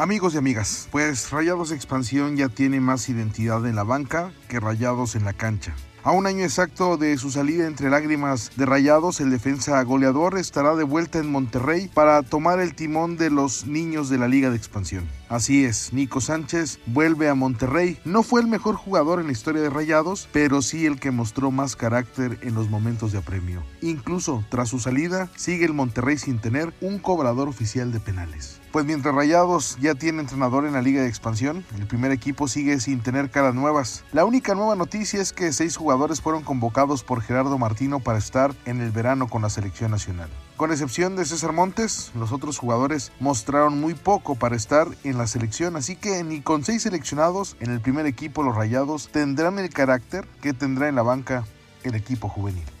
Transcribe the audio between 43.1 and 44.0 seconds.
mostraron muy